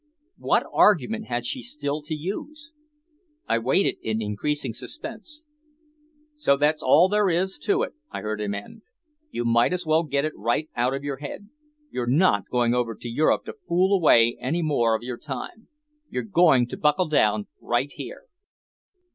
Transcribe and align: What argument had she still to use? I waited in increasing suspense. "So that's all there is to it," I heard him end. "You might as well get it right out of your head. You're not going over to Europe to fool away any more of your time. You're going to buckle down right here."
What 0.39 0.65
argument 0.73 1.25
had 1.27 1.45
she 1.45 1.61
still 1.61 2.01
to 2.01 2.15
use? 2.15 2.73
I 3.47 3.59
waited 3.59 3.97
in 4.01 4.19
increasing 4.19 4.73
suspense. 4.73 5.45
"So 6.35 6.57
that's 6.57 6.81
all 6.81 7.07
there 7.07 7.29
is 7.29 7.59
to 7.59 7.83
it," 7.83 7.93
I 8.09 8.21
heard 8.21 8.41
him 8.41 8.55
end. 8.55 8.81
"You 9.29 9.45
might 9.45 9.73
as 9.73 9.85
well 9.85 10.01
get 10.01 10.25
it 10.25 10.33
right 10.35 10.67
out 10.75 10.95
of 10.95 11.03
your 11.03 11.17
head. 11.17 11.49
You're 11.91 12.07
not 12.09 12.49
going 12.49 12.73
over 12.73 12.95
to 12.95 13.07
Europe 13.07 13.45
to 13.45 13.53
fool 13.53 13.95
away 13.95 14.39
any 14.41 14.63
more 14.63 14.95
of 14.95 15.03
your 15.03 15.17
time. 15.19 15.67
You're 16.09 16.23
going 16.23 16.65
to 16.69 16.77
buckle 16.77 17.07
down 17.07 17.45
right 17.59 17.91
here." 17.91 18.23